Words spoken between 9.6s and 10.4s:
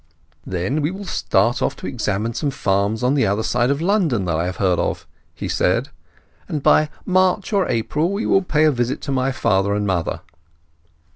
and mother."